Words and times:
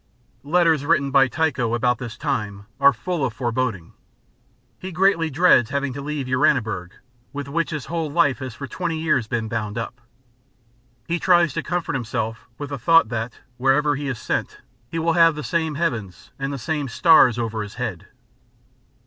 Letters 0.43 0.83
written 0.83 1.11
by 1.11 1.27
Tycho 1.27 1.75
about 1.75 1.99
this 1.99 2.17
time 2.17 2.65
are 2.79 2.91
full 2.91 3.23
of 3.23 3.33
foreboding. 3.33 3.93
He 4.79 4.91
greatly 4.91 5.29
dreads 5.29 5.69
having 5.69 5.93
to 5.93 6.01
leave 6.01 6.25
Uraniburg, 6.25 6.93
with 7.33 7.47
which 7.47 7.69
his 7.69 7.85
whole 7.85 8.09
life 8.09 8.39
has 8.39 8.55
for 8.55 8.65
twenty 8.65 8.97
years 8.97 9.27
been 9.27 9.47
bound 9.47 9.77
up. 9.77 10.01
He 11.07 11.19
tries 11.19 11.53
to 11.53 11.61
comfort 11.61 11.93
himself 11.93 12.47
with 12.57 12.71
the 12.71 12.79
thought 12.79 13.09
that, 13.09 13.41
wherever 13.57 13.95
he 13.95 14.07
is 14.07 14.17
sent, 14.17 14.61
he 14.89 14.97
will 14.97 15.13
have 15.13 15.35
the 15.35 15.43
same 15.43 15.75
heavens 15.75 16.31
and 16.39 16.51
the 16.51 16.57
same 16.57 16.87
stars 16.87 17.37
over 17.37 17.61
his 17.61 17.75
head. 17.75 18.07